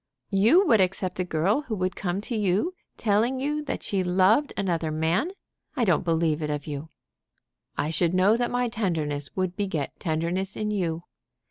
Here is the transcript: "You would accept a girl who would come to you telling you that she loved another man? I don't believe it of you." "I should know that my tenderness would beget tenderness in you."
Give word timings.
"You 0.31 0.65
would 0.65 0.81
accept 0.81 1.19
a 1.19 1.23
girl 1.23 1.61
who 1.67 1.75
would 1.75 1.95
come 1.95 2.21
to 2.21 2.35
you 2.35 2.73
telling 2.97 3.39
you 3.39 3.63
that 3.65 3.83
she 3.83 4.03
loved 4.03 4.51
another 4.57 4.89
man? 4.89 5.29
I 5.75 5.85
don't 5.85 6.03
believe 6.03 6.41
it 6.41 6.49
of 6.49 6.65
you." 6.65 6.89
"I 7.77 7.91
should 7.91 8.15
know 8.15 8.35
that 8.35 8.49
my 8.49 8.67
tenderness 8.67 9.29
would 9.35 9.55
beget 9.55 9.99
tenderness 9.99 10.55
in 10.55 10.71
you." 10.71 11.03